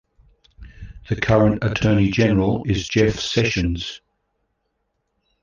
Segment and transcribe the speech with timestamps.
[1.09, 4.01] The current Attorney General is Jeff Sessions.